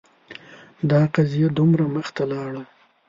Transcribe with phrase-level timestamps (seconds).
[0.89, 2.63] دا قضیه دومره مخته لاړه